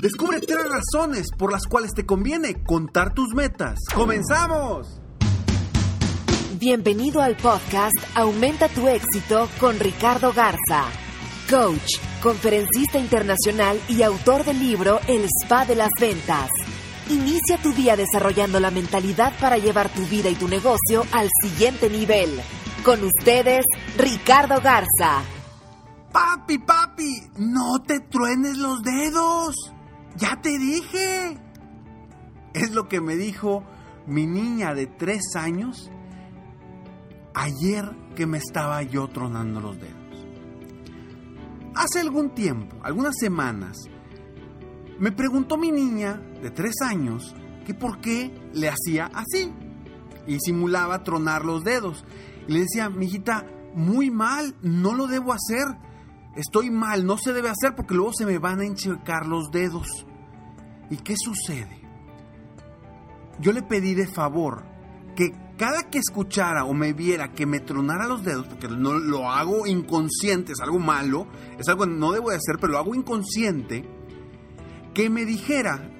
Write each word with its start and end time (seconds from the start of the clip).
Descubre 0.00 0.40
tres 0.40 0.64
razones 0.66 1.26
por 1.36 1.52
las 1.52 1.66
cuales 1.66 1.92
te 1.92 2.06
conviene 2.06 2.64
contar 2.64 3.12
tus 3.12 3.34
metas. 3.34 3.78
¡Comenzamos! 3.94 4.98
Bienvenido 6.58 7.20
al 7.20 7.36
podcast 7.36 7.96
Aumenta 8.14 8.68
tu 8.68 8.88
éxito 8.88 9.46
con 9.58 9.78
Ricardo 9.78 10.32
Garza, 10.32 10.86
coach, 11.50 11.98
conferencista 12.22 12.98
internacional 12.98 13.78
y 13.88 14.02
autor 14.02 14.44
del 14.44 14.58
libro 14.58 15.00
El 15.06 15.26
Spa 15.42 15.66
de 15.66 15.74
las 15.74 15.90
Ventas. 16.00 16.48
Inicia 17.10 17.58
tu 17.62 17.74
día 17.74 17.94
desarrollando 17.94 18.58
la 18.58 18.70
mentalidad 18.70 19.34
para 19.38 19.58
llevar 19.58 19.92
tu 19.92 20.06
vida 20.06 20.30
y 20.30 20.34
tu 20.34 20.48
negocio 20.48 21.04
al 21.12 21.28
siguiente 21.42 21.90
nivel. 21.90 22.40
Con 22.86 23.04
ustedes, 23.04 23.66
Ricardo 23.98 24.62
Garza. 24.62 25.22
Papi, 26.10 26.56
papi, 26.58 27.22
no 27.36 27.82
te 27.82 28.00
truenes 28.00 28.56
los 28.56 28.82
dedos. 28.82 29.54
Ya 30.16 30.40
te 30.40 30.58
dije. 30.58 31.38
Es 32.52 32.72
lo 32.72 32.88
que 32.88 33.00
me 33.00 33.16
dijo 33.16 33.64
mi 34.06 34.26
niña 34.26 34.74
de 34.74 34.86
tres 34.86 35.36
años 35.36 35.90
ayer 37.34 37.90
que 38.16 38.26
me 38.26 38.38
estaba 38.38 38.82
yo 38.82 39.08
tronando 39.08 39.60
los 39.60 39.78
dedos. 39.78 39.96
Hace 41.74 42.00
algún 42.00 42.34
tiempo, 42.34 42.76
algunas 42.82 43.14
semanas, 43.18 43.78
me 44.98 45.12
preguntó 45.12 45.56
mi 45.56 45.70
niña 45.70 46.20
de 46.42 46.50
tres 46.50 46.74
años 46.82 47.34
que 47.64 47.72
por 47.72 48.00
qué 48.00 48.32
le 48.52 48.68
hacía 48.68 49.10
así. 49.14 49.52
Y 50.26 50.38
simulaba 50.40 51.04
tronar 51.04 51.44
los 51.44 51.64
dedos. 51.64 52.04
Y 52.48 52.52
le 52.52 52.60
decía, 52.60 52.90
mijita, 52.90 53.46
muy 53.74 54.10
mal, 54.10 54.54
no 54.62 54.94
lo 54.94 55.06
debo 55.06 55.32
hacer 55.32 55.66
estoy 56.36 56.70
mal, 56.70 57.06
no 57.06 57.18
se 57.18 57.32
debe 57.32 57.48
hacer 57.48 57.74
porque 57.74 57.94
luego 57.94 58.12
se 58.12 58.26
me 58.26 58.38
van 58.38 58.60
a 58.60 58.66
enchecar 58.66 59.26
los 59.26 59.50
dedos. 59.50 60.06
¿Y 60.90 60.96
qué 60.98 61.14
sucede? 61.16 61.80
Yo 63.38 63.52
le 63.52 63.62
pedí 63.62 63.94
de 63.94 64.06
favor 64.06 64.64
que 65.16 65.32
cada 65.56 65.90
que 65.90 65.98
escuchara 65.98 66.64
o 66.64 66.72
me 66.72 66.92
viera 66.92 67.32
que 67.32 67.46
me 67.46 67.60
tronara 67.60 68.06
los 68.06 68.24
dedos, 68.24 68.46
porque 68.46 68.68
no 68.68 68.94
lo 68.94 69.30
hago 69.30 69.66
inconsciente, 69.66 70.52
es 70.52 70.60
algo 70.60 70.78
malo, 70.78 71.26
es 71.58 71.68
algo 71.68 71.84
que 71.84 71.90
no 71.90 72.12
debo 72.12 72.30
de 72.30 72.36
hacer, 72.36 72.56
pero 72.60 72.72
lo 72.72 72.78
hago 72.78 72.94
inconsciente, 72.94 73.84
que 74.94 75.10
me 75.10 75.24
dijera 75.24 75.90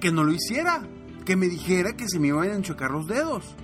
que 0.00 0.12
no 0.12 0.24
lo 0.24 0.32
hiciera, 0.32 0.82
que 1.24 1.36
me 1.36 1.46
dijera 1.46 1.94
que 1.94 2.08
se 2.08 2.18
me 2.18 2.28
iban 2.28 2.50
a 2.50 2.54
enchocar 2.54 2.90
los 2.90 3.06
dedos. 3.06 3.56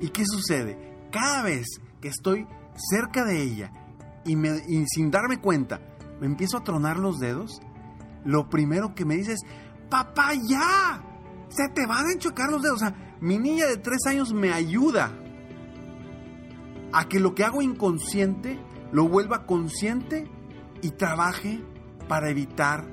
¿Y 0.00 0.08
qué 0.08 0.24
sucede? 0.26 1.08
Cada 1.10 1.42
vez 1.42 1.66
que 2.00 2.08
estoy 2.08 2.46
cerca 2.90 3.24
de 3.24 3.42
ella 3.42 3.72
y, 4.24 4.86
sin 4.86 5.10
darme 5.10 5.40
cuenta 5.40 5.80
me 6.20 6.26
empiezo 6.26 6.58
a 6.58 6.64
tronar 6.64 6.98
los 6.98 7.18
dedos, 7.18 7.60
lo 8.24 8.48
primero 8.48 8.94
que 8.94 9.04
me 9.04 9.16
dice 9.16 9.32
es, 9.32 9.40
papá, 9.90 10.32
ya, 10.48 11.02
se 11.48 11.68
te 11.68 11.84
van 11.86 12.06
a 12.06 12.12
enchocar 12.12 12.48
los 12.48 12.62
dedos. 12.62 12.76
O 12.76 12.86
sea, 12.86 13.16
mi 13.20 13.38
niña 13.38 13.66
de 13.66 13.76
tres 13.76 14.06
años 14.06 14.32
me 14.32 14.52
ayuda 14.52 15.10
a 16.92 17.08
que 17.08 17.18
lo 17.18 17.34
que 17.34 17.42
hago 17.42 17.60
inconsciente 17.60 18.58
lo 18.92 19.08
vuelva 19.08 19.46
consciente 19.46 20.30
y 20.80 20.90
trabaje 20.92 21.60
para 22.08 22.30
evitar 22.30 22.86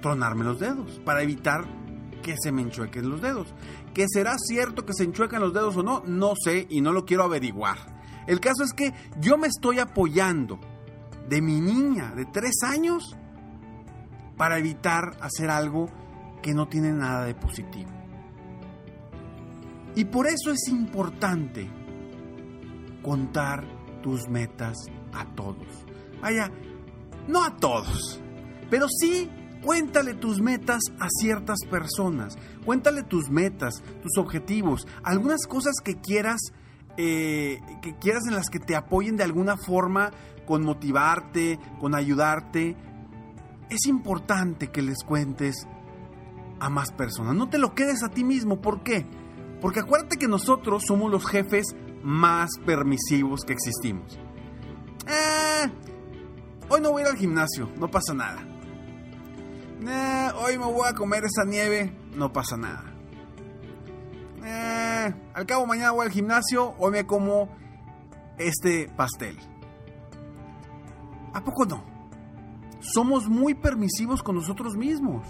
tronarme 0.00 0.44
los 0.44 0.60
dedos, 0.60 1.00
para 1.04 1.22
evitar 1.22 1.64
que 2.22 2.34
se 2.42 2.50
me 2.50 2.62
enchuequen 2.62 3.10
los 3.10 3.20
dedos. 3.20 3.54
Que 3.92 4.06
será 4.08 4.36
cierto 4.38 4.84
que 4.84 4.94
se 4.94 5.04
enchuecan 5.04 5.42
los 5.42 5.52
dedos 5.52 5.76
o 5.76 5.82
no, 5.82 6.02
no 6.06 6.32
sé 6.42 6.66
y 6.70 6.80
no 6.80 6.92
lo 6.92 7.04
quiero 7.04 7.24
averiguar. 7.24 7.93
El 8.26 8.40
caso 8.40 8.64
es 8.64 8.72
que 8.72 8.92
yo 9.20 9.36
me 9.36 9.48
estoy 9.48 9.78
apoyando 9.78 10.58
de 11.28 11.40
mi 11.40 11.60
niña 11.60 12.12
de 12.14 12.26
tres 12.26 12.56
años 12.62 13.16
para 14.36 14.58
evitar 14.58 15.16
hacer 15.20 15.50
algo 15.50 15.88
que 16.42 16.54
no 16.54 16.68
tiene 16.68 16.92
nada 16.92 17.24
de 17.24 17.34
positivo. 17.34 17.90
Y 19.96 20.04
por 20.06 20.26
eso 20.26 20.50
es 20.50 20.68
importante 20.68 21.68
contar 23.02 23.64
tus 24.02 24.28
metas 24.28 24.76
a 25.12 25.24
todos. 25.34 25.66
Vaya, 26.20 26.50
no 27.28 27.44
a 27.44 27.56
todos, 27.56 28.20
pero 28.70 28.86
sí 28.88 29.30
cuéntale 29.62 30.14
tus 30.14 30.40
metas 30.40 30.82
a 30.98 31.08
ciertas 31.08 31.58
personas. 31.70 32.36
Cuéntale 32.64 33.02
tus 33.04 33.30
metas, 33.30 33.82
tus 34.02 34.18
objetivos, 34.18 34.86
algunas 35.02 35.46
cosas 35.46 35.74
que 35.82 36.00
quieras 36.00 36.40
eh, 36.96 37.60
que 37.82 37.96
quieras 37.96 38.24
en 38.28 38.34
las 38.34 38.48
que 38.48 38.58
te 38.58 38.76
apoyen 38.76 39.16
de 39.16 39.24
alguna 39.24 39.56
forma 39.56 40.10
con 40.46 40.62
motivarte, 40.62 41.58
con 41.80 41.94
ayudarte, 41.94 42.76
es 43.70 43.86
importante 43.86 44.68
que 44.68 44.82
les 44.82 45.02
cuentes 45.04 45.66
a 46.60 46.68
más 46.68 46.92
personas. 46.92 47.34
No 47.34 47.48
te 47.48 47.58
lo 47.58 47.74
quedes 47.74 48.02
a 48.02 48.08
ti 48.08 48.24
mismo. 48.24 48.60
¿Por 48.60 48.82
qué? 48.82 49.06
Porque 49.60 49.80
acuérdate 49.80 50.16
que 50.16 50.28
nosotros 50.28 50.84
somos 50.86 51.10
los 51.10 51.26
jefes 51.26 51.74
más 52.02 52.50
permisivos 52.64 53.44
que 53.44 53.54
existimos. 53.54 54.18
Eh, 55.06 55.70
hoy 56.68 56.80
no 56.80 56.90
voy 56.90 57.02
a 57.02 57.06
ir 57.06 57.10
al 57.12 57.18
gimnasio, 57.18 57.70
no 57.78 57.90
pasa 57.90 58.14
nada. 58.14 58.42
Eh, 59.86 60.28
hoy 60.38 60.58
me 60.58 60.66
voy 60.66 60.88
a 60.88 60.94
comer 60.94 61.24
esa 61.24 61.44
nieve, 61.44 61.94
no 62.14 62.32
pasa 62.32 62.56
nada. 62.56 62.84
Eh, 64.44 64.73
al 65.34 65.46
cabo 65.46 65.66
mañana 65.66 65.90
voy 65.90 66.06
al 66.06 66.12
gimnasio, 66.12 66.74
hoy 66.78 66.92
me 66.92 67.06
como 67.06 67.48
este 68.38 68.88
pastel. 68.96 69.36
¿A 71.32 71.42
poco 71.42 71.66
no? 71.66 71.84
Somos 72.78 73.28
muy 73.28 73.54
permisivos 73.54 74.22
con 74.22 74.36
nosotros 74.36 74.76
mismos. 74.76 75.26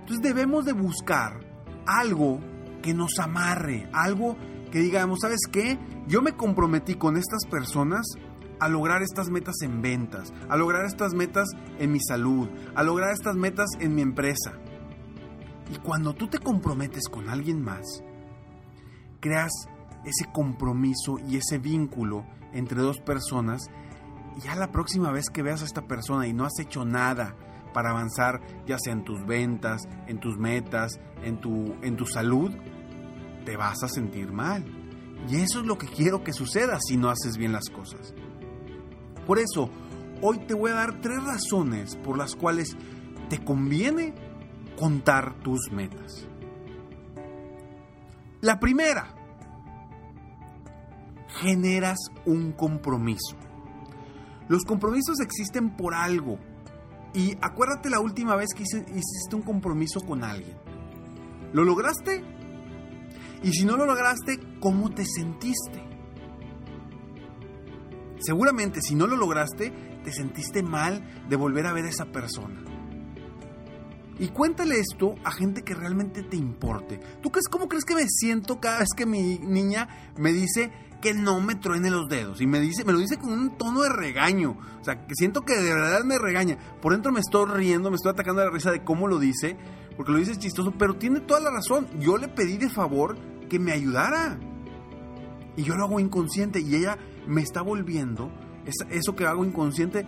Entonces 0.00 0.22
debemos 0.22 0.64
de 0.64 0.72
buscar 0.72 1.40
algo 1.86 2.40
que 2.82 2.94
nos 2.94 3.18
amarre, 3.18 3.88
algo 3.92 4.36
que 4.72 4.78
digamos, 4.78 5.18
¿sabes 5.20 5.40
qué? 5.52 5.78
Yo 6.06 6.22
me 6.22 6.32
comprometí 6.32 6.94
con 6.94 7.18
estas 7.18 7.44
personas 7.50 8.06
a 8.60 8.68
lograr 8.68 9.02
estas 9.02 9.28
metas 9.28 9.56
en 9.62 9.82
ventas, 9.82 10.32
a 10.48 10.56
lograr 10.56 10.86
estas 10.86 11.12
metas 11.12 11.48
en 11.78 11.92
mi 11.92 12.00
salud, 12.00 12.48
a 12.74 12.82
lograr 12.82 13.12
estas 13.12 13.36
metas 13.36 13.68
en 13.80 13.94
mi 13.94 14.00
empresa. 14.00 14.52
Y 15.70 15.76
cuando 15.78 16.14
tú 16.14 16.28
te 16.28 16.38
comprometes 16.38 17.08
con 17.10 17.28
alguien 17.28 17.62
más, 17.62 18.02
creas 19.20 19.52
ese 20.04 20.30
compromiso 20.32 21.18
y 21.18 21.36
ese 21.36 21.58
vínculo 21.58 22.24
entre 22.52 22.80
dos 22.80 22.98
personas, 23.00 23.70
y 24.36 24.42
ya 24.42 24.54
la 24.54 24.70
próxima 24.70 25.10
vez 25.10 25.30
que 25.30 25.42
veas 25.42 25.62
a 25.62 25.66
esta 25.66 25.86
persona 25.86 26.26
y 26.26 26.32
no 26.32 26.44
has 26.44 26.58
hecho 26.60 26.84
nada 26.84 27.34
para 27.72 27.90
avanzar, 27.90 28.40
ya 28.66 28.78
sea 28.78 28.92
en 28.92 29.04
tus 29.04 29.26
ventas, 29.26 29.82
en 30.06 30.18
tus 30.18 30.38
metas, 30.38 30.98
en 31.22 31.40
tu, 31.40 31.74
en 31.82 31.96
tu 31.96 32.06
salud, 32.06 32.52
te 33.44 33.56
vas 33.56 33.82
a 33.82 33.88
sentir 33.88 34.32
mal. 34.32 34.64
Y 35.28 35.36
eso 35.36 35.60
es 35.60 35.66
lo 35.66 35.76
que 35.76 35.86
quiero 35.86 36.22
que 36.22 36.32
suceda 36.32 36.78
si 36.80 36.96
no 36.96 37.10
haces 37.10 37.36
bien 37.36 37.52
las 37.52 37.68
cosas. 37.68 38.14
Por 39.26 39.38
eso, 39.38 39.68
hoy 40.22 40.38
te 40.46 40.54
voy 40.54 40.70
a 40.70 40.74
dar 40.74 41.00
tres 41.00 41.22
razones 41.22 41.96
por 41.96 42.16
las 42.16 42.34
cuales 42.34 42.76
te 43.28 43.44
conviene 43.44 44.14
contar 44.78 45.34
tus 45.40 45.70
metas. 45.72 46.26
La 48.40 48.60
primera, 48.60 49.14
generas 51.40 51.98
un 52.24 52.52
compromiso. 52.52 53.36
Los 54.48 54.64
compromisos 54.64 55.20
existen 55.20 55.76
por 55.76 55.94
algo. 55.94 56.38
Y 57.14 57.36
acuérdate 57.40 57.90
la 57.90 58.00
última 58.00 58.36
vez 58.36 58.48
que 58.54 58.62
hiciste 58.62 59.34
un 59.34 59.42
compromiso 59.42 60.00
con 60.00 60.22
alguien. 60.22 60.56
¿Lo 61.52 61.64
lograste? 61.64 62.22
Y 63.42 63.52
si 63.52 63.64
no 63.64 63.76
lo 63.76 63.86
lograste, 63.86 64.38
¿cómo 64.60 64.90
te 64.90 65.04
sentiste? 65.04 65.82
Seguramente 68.20 68.82
si 68.82 68.94
no 68.94 69.06
lo 69.06 69.16
lograste, 69.16 69.70
te 70.04 70.12
sentiste 70.12 70.62
mal 70.62 71.26
de 71.28 71.36
volver 71.36 71.66
a 71.66 71.72
ver 71.72 71.86
a 71.86 71.88
esa 71.88 72.06
persona. 72.06 72.62
Y 74.18 74.28
cuéntale 74.28 74.78
esto 74.78 75.14
a 75.24 75.30
gente 75.30 75.62
que 75.62 75.74
realmente 75.74 76.22
te 76.22 76.36
importe. 76.36 77.00
¿Tú 77.22 77.30
crees, 77.30 77.48
cómo 77.48 77.68
crees 77.68 77.84
que 77.84 77.94
me 77.94 78.06
siento 78.08 78.60
cada 78.60 78.80
vez 78.80 78.88
que 78.96 79.06
mi 79.06 79.38
niña 79.38 80.12
me 80.16 80.32
dice 80.32 80.72
que 81.00 81.14
no 81.14 81.40
me 81.40 81.54
truene 81.54 81.90
los 81.90 82.08
dedos? 82.08 82.40
Y 82.40 82.46
me 82.46 82.60
dice, 82.60 82.84
me 82.84 82.92
lo 82.92 82.98
dice 82.98 83.16
con 83.16 83.32
un 83.32 83.56
tono 83.56 83.82
de 83.82 83.90
regaño. 83.90 84.56
O 84.80 84.84
sea, 84.84 85.06
que 85.06 85.14
siento 85.14 85.42
que 85.42 85.54
de 85.54 85.72
verdad 85.72 86.02
me 86.04 86.18
regaña. 86.18 86.58
Por 86.82 86.92
dentro 86.92 87.12
me 87.12 87.20
estoy 87.20 87.46
riendo, 87.48 87.90
me 87.90 87.96
estoy 87.96 88.10
atacando 88.10 88.42
a 88.42 88.46
la 88.46 88.50
risa 88.50 88.72
de 88.72 88.82
cómo 88.82 89.06
lo 89.06 89.18
dice, 89.18 89.56
porque 89.96 90.12
lo 90.12 90.18
dice 90.18 90.36
chistoso, 90.36 90.74
pero 90.76 90.96
tiene 90.96 91.20
toda 91.20 91.40
la 91.40 91.50
razón. 91.50 91.86
Yo 92.00 92.16
le 92.16 92.28
pedí 92.28 92.56
de 92.56 92.70
favor 92.70 93.16
que 93.48 93.60
me 93.60 93.72
ayudara. 93.72 94.38
Y 95.56 95.62
yo 95.62 95.74
lo 95.76 95.84
hago 95.84 96.00
inconsciente 96.00 96.60
y 96.60 96.74
ella 96.74 96.98
me 97.26 97.42
está 97.42 97.62
volviendo 97.62 98.30
eso 98.90 99.16
que 99.16 99.26
hago 99.26 99.44
inconsciente 99.44 100.04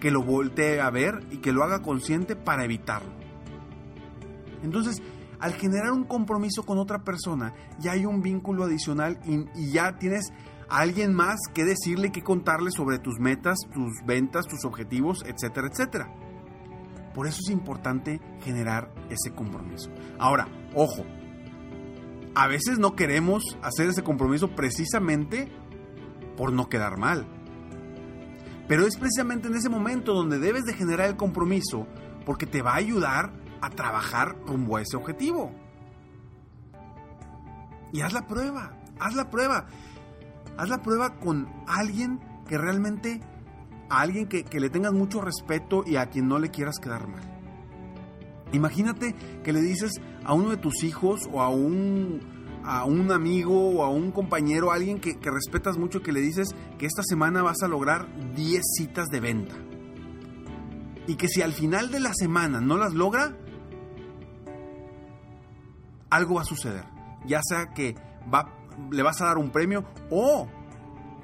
que 0.00 0.10
lo 0.10 0.22
voltee 0.22 0.80
a 0.80 0.90
ver 0.90 1.24
y 1.30 1.38
que 1.38 1.52
lo 1.52 1.64
haga 1.64 1.82
consciente 1.82 2.36
para 2.36 2.64
evitarlo. 2.64 3.17
Entonces, 4.62 5.02
al 5.38 5.52
generar 5.54 5.92
un 5.92 6.04
compromiso 6.04 6.64
con 6.64 6.78
otra 6.78 7.04
persona, 7.04 7.54
ya 7.78 7.92
hay 7.92 8.06
un 8.06 8.22
vínculo 8.22 8.64
adicional 8.64 9.18
y, 9.24 9.70
ya 9.70 9.98
tienes 9.98 10.32
a 10.68 10.78
alguien 10.78 11.14
más 11.14 11.38
que 11.54 11.64
decirle, 11.64 12.10
que 12.10 12.22
contarle 12.22 12.70
sobre 12.70 12.98
tus 12.98 13.18
metas, 13.20 13.58
tus 13.72 14.04
ventas, 14.04 14.46
tus 14.46 14.64
objetivos, 14.64 15.24
etcétera, 15.24 15.68
etcétera. 15.68 16.12
Por 17.14 17.26
eso 17.26 17.38
es 17.44 17.50
importante 17.50 18.20
generar 18.42 18.92
ese 19.08 19.32
compromiso. 19.34 19.90
Ahora, 20.18 20.48
ojo, 20.74 21.04
a 22.34 22.46
veces 22.46 22.78
no 22.78 22.94
queremos 22.94 23.42
hacer 23.62 23.88
ese 23.88 24.02
compromiso 24.02 24.54
precisamente 24.54 25.48
por 26.36 26.52
no 26.52 26.68
quedar 26.68 26.98
mal. 26.98 27.26
Pero 28.68 28.86
es 28.86 28.96
precisamente 28.96 29.48
en 29.48 29.54
ese 29.54 29.70
momento 29.70 30.12
donde 30.12 30.38
debes 30.38 30.64
de 30.64 30.74
generar 30.74 31.08
el 31.08 31.16
compromiso 31.16 31.86
porque 32.26 32.46
te 32.46 32.60
va 32.60 32.72
a 32.72 32.76
ayudar 32.76 33.32
a 33.60 33.70
trabajar 33.70 34.36
rumbo 34.46 34.76
a 34.76 34.82
ese 34.82 34.96
objetivo. 34.96 35.52
Y 37.92 38.00
haz 38.00 38.12
la 38.12 38.26
prueba, 38.26 38.72
haz 38.98 39.14
la 39.14 39.30
prueba. 39.30 39.66
Haz 40.56 40.68
la 40.68 40.82
prueba 40.82 41.14
con 41.20 41.48
alguien 41.66 42.20
que 42.48 42.58
realmente, 42.58 43.20
a 43.88 44.00
alguien 44.00 44.26
que, 44.26 44.44
que 44.44 44.60
le 44.60 44.70
tengas 44.70 44.92
mucho 44.92 45.20
respeto 45.20 45.84
y 45.86 45.96
a 45.96 46.06
quien 46.06 46.28
no 46.28 46.38
le 46.38 46.50
quieras 46.50 46.78
quedar 46.80 47.06
mal. 47.06 47.22
Imagínate 48.52 49.14
que 49.44 49.52
le 49.52 49.60
dices 49.60 49.92
a 50.24 50.34
uno 50.34 50.50
de 50.50 50.56
tus 50.56 50.82
hijos 50.82 51.28
o 51.32 51.42
a 51.42 51.50
un, 51.50 52.20
a 52.64 52.84
un 52.84 53.12
amigo 53.12 53.70
o 53.70 53.84
a 53.84 53.90
un 53.90 54.10
compañero, 54.10 54.70
a 54.70 54.74
alguien 54.74 55.00
que, 55.00 55.18
que 55.18 55.30
respetas 55.30 55.78
mucho, 55.78 56.02
que 56.02 56.12
le 56.12 56.20
dices 56.20 56.48
que 56.78 56.86
esta 56.86 57.02
semana 57.02 57.42
vas 57.42 57.62
a 57.62 57.68
lograr 57.68 58.08
10 58.34 58.62
citas 58.76 59.08
de 59.08 59.20
venta. 59.20 59.54
Y 61.06 61.14
que 61.14 61.28
si 61.28 61.40
al 61.40 61.52
final 61.52 61.90
de 61.90 62.00
la 62.00 62.12
semana 62.14 62.60
no 62.60 62.76
las 62.76 62.94
logra, 62.94 63.37
algo 66.10 66.36
va 66.36 66.42
a 66.42 66.44
suceder. 66.44 66.84
Ya 67.26 67.40
sea 67.42 67.72
que 67.74 67.96
le 68.90 69.02
vas 69.02 69.20
a 69.20 69.26
dar 69.26 69.38
un 69.38 69.50
premio 69.50 69.84
o 70.10 70.48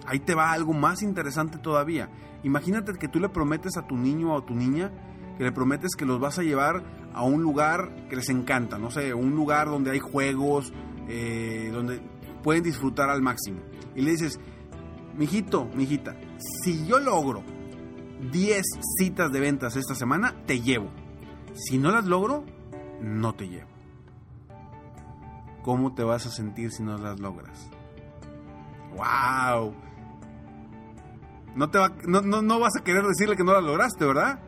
ahí 0.07 0.19
te 0.19 0.35
va 0.35 0.53
algo 0.53 0.73
más 0.73 1.03
interesante 1.03 1.59
todavía. 1.59 2.11
Imagínate 2.43 2.93
que 2.95 3.09
tú 3.09 3.21
le 3.21 3.29
prometes 3.29 3.77
a 3.77 3.87
tu 3.87 3.97
niño 3.97 4.35
o 4.35 4.39
a 4.39 4.45
tu 4.45 4.55
niña 4.55 4.93
que 5.39 5.45
le 5.45 5.53
prometes 5.53 5.97
que 5.97 6.05
los 6.05 6.21
vas 6.21 6.39
a 6.39 6.43
llevar 6.43 6.83
a 7.13 7.23
un 7.23 7.43
lugar 7.43 8.07
que 8.09 8.17
les 8.17 8.29
encanta, 8.29 8.79
no 8.79 8.91
sé, 8.91 9.15
un 9.15 9.35
lugar 9.35 9.69
donde 9.69 9.91
hay 9.91 9.99
juegos, 9.99 10.73
eh, 11.09 11.71
donde 11.73 12.01
pueden 12.43 12.63
disfrutar 12.63 13.11
al 13.11 13.23
máximo. 13.23 13.61
Y 13.97 14.03
le 14.03 14.13
dices, 14.13 14.39
mijito, 15.17 15.67
mijita, 15.75 16.17
si 16.63 16.87
yo 16.87 17.01
logro 17.01 17.43
10 18.31 18.63
citas 18.99 19.33
de 19.33 19.41
ventas 19.41 19.77
esta 19.77 19.95
semana, 19.95 20.35
te 20.47 20.61
llevo. 20.61 20.91
Si 21.55 21.79
no 21.79 21.91
las 21.91 22.05
logro, 22.05 22.45
no 23.01 23.35
te 23.35 23.49
llevo. 23.49 23.74
¿Cómo 25.65 25.95
te 25.95 26.05
vas 26.05 26.27
a 26.27 26.31
sentir 26.31 26.71
si 26.73 26.83
no 26.83 26.99
las 26.99 27.19
logras? 27.19 27.71
¡Wow! 28.95 29.75
No, 31.57 31.71
te 31.71 31.79
no, 32.07 32.21
no, 32.21 32.61
vas 32.61 32.77
a 32.79 32.85
querer 32.85 33.03
decirle 33.07 33.35
que 33.35 33.45
no 33.45 33.55
las 33.55 33.65
lograste, 33.65 34.05
¿verdad? 34.05 34.41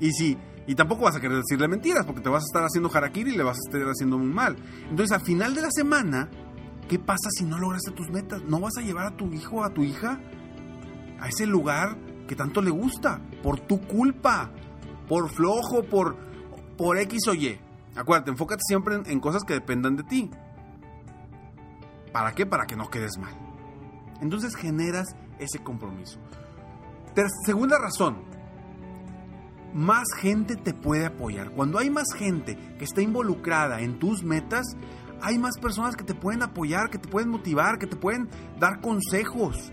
Y 0.00 0.12
si, 0.12 0.38
y 0.66 0.74
tampoco 0.76 1.04
vas 1.04 1.16
a 1.16 1.20
querer 1.20 1.36
decirle 1.36 1.68
mentiras, 1.68 2.06
porque 2.06 2.22
te 2.22 2.30
vas 2.30 2.42
a 2.42 2.46
estar 2.46 2.64
haciendo 2.64 2.90
harakiri 2.90 3.34
y 3.34 3.36
le 3.36 3.42
vas 3.42 3.58
a 3.58 3.68
estar 3.68 3.82
haciendo 3.90 4.16
muy 4.16 4.32
mal. 4.32 4.56
Entonces, 4.88 5.12
al 5.12 5.20
final 5.20 5.54
de 5.54 5.60
la 5.60 5.70
semana, 5.70 6.30
¿qué 6.88 6.98
pasa 6.98 7.28
si 7.30 7.44
no 7.44 7.58
lograste 7.58 7.90
tus 7.90 8.08
metas? 8.08 8.42
¿No 8.44 8.60
vas 8.60 8.78
a 8.78 8.80
llevar 8.80 9.06
a 9.08 9.16
tu 9.16 9.30
hijo 9.30 9.56
o 9.56 9.64
a 9.64 9.74
tu 9.74 9.82
hija 9.82 10.20
a 11.20 11.28
ese 11.28 11.46
lugar 11.46 11.98
que 12.26 12.34
tanto 12.34 12.62
le 12.62 12.70
gusta? 12.70 13.20
Por 13.42 13.60
tu 13.60 13.78
culpa, 13.82 14.50
por 15.06 15.28
flojo, 15.28 15.82
por, 15.84 16.16
por 16.78 16.96
X 16.96 17.28
o 17.28 17.34
Y. 17.34 17.60
Acuérdate, 17.96 18.30
enfócate 18.30 18.62
siempre 18.66 19.00
en, 19.04 19.20
cosas 19.20 19.44
que 19.44 19.54
dependan 19.54 19.96
de 19.96 20.02
ti. 20.02 20.30
¿Para 22.12 22.32
qué? 22.32 22.46
Para 22.46 22.66
que 22.66 22.76
no 22.76 22.90
quedes 22.90 23.18
mal. 23.18 23.34
Entonces 24.20 24.54
generas 24.56 25.16
ese 25.38 25.58
compromiso. 25.60 26.18
segunda 27.44 27.78
razón, 27.78 28.16
más 29.74 30.04
gente 30.16 30.56
te 30.56 30.72
puede 30.72 31.06
apoyar. 31.06 31.50
Cuando 31.50 31.78
hay 31.78 31.90
más 31.90 32.06
gente 32.16 32.56
que 32.78 32.84
está 32.84 33.02
involucrada 33.02 33.80
en 33.80 33.98
tus 33.98 34.22
metas, 34.22 34.64
hay 35.20 35.38
más 35.38 35.58
personas 35.58 35.96
que 35.96 36.04
te 36.04 36.14
pueden 36.14 36.42
apoyar, 36.42 36.90
que 36.90 36.98
te 36.98 37.08
pueden 37.08 37.30
motivar, 37.30 37.78
que 37.78 37.86
te 37.86 37.96
pueden 37.96 38.28
dar 38.58 38.80
consejos. 38.80 39.72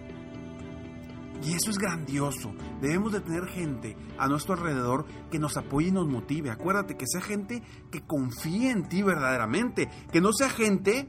Y 1.44 1.54
eso 1.54 1.72
es 1.72 1.78
grandioso. 1.78 2.54
Debemos 2.82 3.14
de 3.14 3.22
tener 3.22 3.48
gente 3.48 3.98
a 4.18 4.28
nuestro 4.28 4.54
alrededor 4.54 5.06
que 5.32 5.40
nos 5.40 5.58
apoye 5.58 5.88
y 5.88 5.92
nos 5.92 6.08
motive. 6.08 6.52
Acuérdate 6.52 6.96
que 6.96 7.08
sea 7.08 7.22
gente 7.22 7.64
que 7.90 8.02
confíe 8.02 8.70
en 8.70 8.88
ti 8.88 9.02
verdaderamente. 9.02 9.90
Que 10.12 10.22
no 10.22 10.34
sea 10.34 10.50
gente 10.50 11.08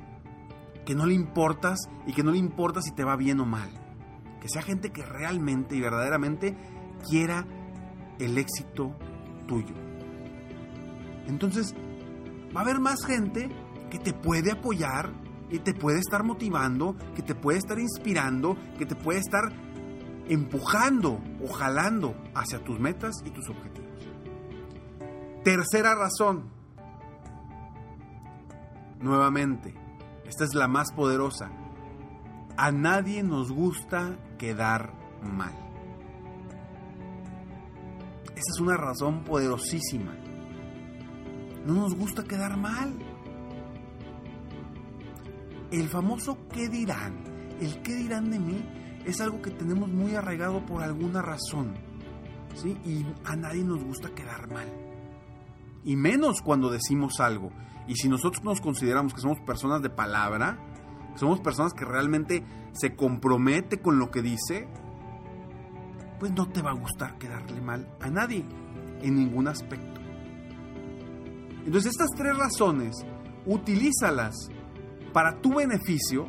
que 0.87 0.95
no 0.95 1.07
le 1.07 1.15
importas 1.15 1.79
y 2.07 2.13
que 2.13 2.23
no 2.23 2.33
le 2.33 2.39
importa 2.39 2.81
si 2.81 2.93
te 2.93 3.05
va 3.05 3.17
bien 3.17 3.41
o 3.41 3.47
mal. 3.47 3.71
Que 4.41 4.49
sea 4.49 4.63
gente 4.63 4.91
que 4.91 5.05
realmente 5.05 5.77
y 5.77 5.81
verdaderamente 5.81 6.57
quiera 7.09 7.47
el 8.19 8.39
éxito 8.39 8.97
tuyo. 9.47 9.75
Entonces, 11.27 11.75
va 12.57 12.61
a 12.61 12.65
haber 12.65 12.81
más 12.81 13.05
gente 13.07 13.49
que 13.91 13.99
te 13.99 14.13
puede 14.13 14.51
apoyar 14.51 15.13
y 15.51 15.59
te 15.59 15.75
puede 15.75 15.99
estar 15.99 16.25
motivando, 16.25 16.97
que 17.15 17.23
te 17.23 17.35
puede 17.35 17.59
estar 17.59 17.79
inspirando, 17.79 18.57
que 18.79 18.87
te 18.87 18.97
puede 18.97 19.21
estar 19.21 19.53
empujando 20.33 21.21
o 21.43 21.53
jalando 21.53 22.15
hacia 22.35 22.65
tus 22.65 22.81
metas 22.81 23.23
y 23.25 23.31
tus 23.31 23.51
objetivos. 23.51 24.09
Tercera 25.45 25.95
razón. 25.95 26.51
Nuevamente, 28.99 29.75
esta 30.25 30.45
es 30.45 30.55
la 30.55 30.69
más 30.69 30.93
poderosa. 30.93 31.51
A 32.57 32.73
nadie 32.73 33.23
nos 33.23 33.53
gusta 33.53 34.17
quedar 34.39 34.95
mal. 35.23 35.53
Esa 38.31 38.51
es 38.55 38.61
una 38.61 38.79
razón 38.79 39.25
poderosísima. 39.25 40.15
No 41.67 41.75
nos 41.75 41.95
gusta 41.95 42.25
quedar 42.25 42.57
mal. 42.57 42.95
El 45.71 45.89
famoso 45.91 46.39
qué 46.49 46.69
dirán, 46.69 47.23
el 47.61 47.83
qué 47.83 47.95
dirán 47.95 48.31
de 48.31 48.39
mí, 48.39 48.82
es 49.05 49.21
algo 49.21 49.43
que 49.43 49.51
tenemos 49.51 49.89
muy 49.89 50.15
arraigado 50.15 50.65
por 50.65 50.83
alguna 50.83 51.23
razón. 51.23 51.75
¿sí? 52.55 52.77
Y 52.85 53.07
a 53.25 53.37
nadie 53.37 53.65
nos 53.65 53.83
gusta 53.83 54.11
quedar 54.11 54.51
mal. 54.53 54.69
Y 55.85 55.97
menos 55.97 56.41
cuando 56.43 56.71
decimos 56.71 57.21
algo. 57.21 57.51
Y 57.89 57.97
si 57.97 58.09
nosotros 58.09 58.45
nos 58.45 58.61
consideramos 58.61 59.15
que 59.15 59.21
somos 59.21 59.41
personas 59.41 59.83
de 59.83 59.91
palabra, 59.91 60.59
somos 61.17 61.41
personas 61.41 61.73
que 61.73 61.85
realmente 61.85 62.45
se 62.73 62.95
compromete 62.95 63.81
con 63.81 63.99
lo 63.99 64.11
que 64.11 64.23
dice, 64.23 64.69
pues 66.21 66.33
no 66.33 66.49
te 66.49 66.63
va 66.63 66.71
a 66.71 66.75
gustar 66.75 67.19
quedarle 67.19 67.61
mal 67.61 67.89
a 68.01 68.09
nadie 68.09 68.45
en 69.03 69.17
ningún 69.17 69.49
aspecto. 69.49 70.01
Entonces 71.65 71.93
estas 71.93 72.11
tres 72.17 72.37
razones, 72.37 73.05
utilízalas 73.47 74.35
para 75.13 75.41
tu 75.41 75.57
beneficio 75.57 76.29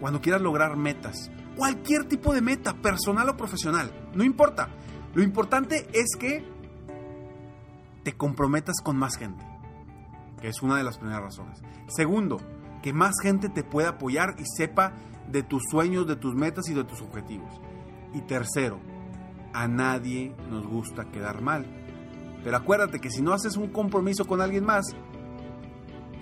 cuando 0.00 0.20
quieras 0.20 0.40
lograr 0.40 0.76
metas 0.76 1.30
cualquier 1.60 2.06
tipo 2.06 2.32
de 2.32 2.40
meta, 2.40 2.72
personal 2.72 3.28
o 3.28 3.36
profesional, 3.36 3.92
no 4.14 4.24
importa. 4.24 4.70
Lo 5.12 5.22
importante 5.22 5.86
es 5.92 6.16
que 6.18 6.42
te 8.02 8.14
comprometas 8.14 8.76
con 8.82 8.96
más 8.96 9.18
gente, 9.18 9.44
que 10.40 10.48
es 10.48 10.62
una 10.62 10.78
de 10.78 10.84
las 10.84 10.96
primeras 10.96 11.20
razones. 11.20 11.60
Segundo, 11.88 12.38
que 12.82 12.94
más 12.94 13.12
gente 13.22 13.50
te 13.50 13.62
pueda 13.62 13.90
apoyar 13.90 14.36
y 14.38 14.44
sepa 14.46 14.94
de 15.30 15.42
tus 15.42 15.62
sueños, 15.70 16.06
de 16.06 16.16
tus 16.16 16.34
metas 16.34 16.66
y 16.70 16.72
de 16.72 16.84
tus 16.84 17.02
objetivos. 17.02 17.60
Y 18.14 18.22
tercero, 18.22 18.80
A 19.52 19.68
nadie 19.68 20.34
nos 20.48 20.66
gusta 20.66 21.10
quedar 21.10 21.42
mal. 21.42 21.66
Pero 22.42 22.56
acuérdate 22.56 23.00
que 23.00 23.10
si 23.10 23.20
no 23.20 23.34
haces 23.34 23.58
un 23.58 23.68
compromiso 23.68 24.24
con 24.26 24.40
alguien 24.40 24.64
más, 24.64 24.86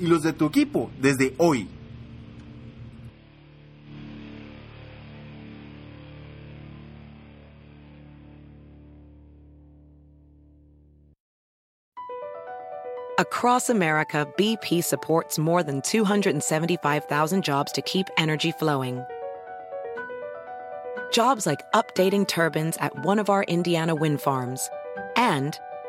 y 0.00 0.06
los 0.06 0.22
de 0.22 0.32
tu 0.32 0.46
equipo 0.46 0.90
desde 1.00 1.34
hoy. 1.38 1.68
Across 13.16 13.70
America, 13.70 14.26
BP 14.36 14.82
supports 14.82 15.38
more 15.38 15.62
than 15.62 15.80
275,000 15.82 17.44
jobs 17.44 17.70
to 17.70 17.82
keep 17.82 18.08
energy 18.18 18.50
flowing. 18.50 19.04
Jobs 21.12 21.46
like 21.46 21.60
updating 21.74 22.26
turbines 22.26 22.76
at 22.78 23.04
one 23.04 23.20
of 23.20 23.30
our 23.30 23.44
Indiana 23.44 23.94
wind 23.94 24.20
farms 24.20 24.68
and 25.14 25.56